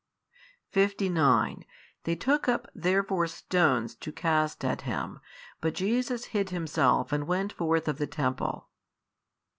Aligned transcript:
59 0.71 1.63
They 2.05 2.15
took 2.15 2.47
up 2.47 2.67
therefore 2.73 3.27
stones 3.27 3.93
to 3.97 4.11
cast 4.11 4.65
at 4.65 4.81
Him, 4.81 5.19
but 5.59 5.75
Jesus 5.75 6.25
hid 6.33 6.49
Himself 6.49 7.11
and 7.13 7.27
went 7.27 7.53
forth 7.53 7.87
of 7.87 7.99
the 7.99 8.07
temple. 8.07 8.67